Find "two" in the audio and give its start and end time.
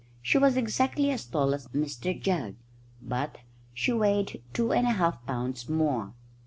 4.51-4.73